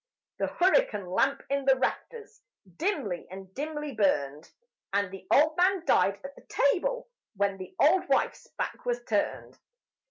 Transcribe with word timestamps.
The 0.39 0.47
hurricane 0.47 1.05
lamp 1.11 1.43
in 1.51 1.65
the 1.65 1.75
rafters 1.75 2.41
dimly 2.77 3.27
and 3.29 3.53
dimly 3.53 3.93
burned; 3.93 4.49
And 4.93 5.11
the 5.11 5.27
old 5.31 5.55
man 5.57 5.85
died 5.85 6.19
at 6.23 6.35
the 6.35 6.41
table 6.71 7.07
when 7.35 7.57
the 7.59 7.75
old 7.79 8.09
wife's 8.09 8.47
back 8.57 8.83
was 8.83 9.03
turned. 9.03 9.59